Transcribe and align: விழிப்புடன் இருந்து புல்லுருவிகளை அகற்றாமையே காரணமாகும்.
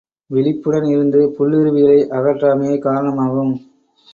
விழிப்புடன் 0.29 0.85
இருந்து 0.85 1.35
புல்லுருவிகளை 1.37 1.99
அகற்றாமையே 2.11 2.79
காரணமாகும். 2.79 3.53